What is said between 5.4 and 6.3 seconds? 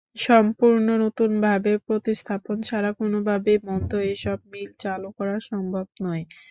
সম্ভব নয়।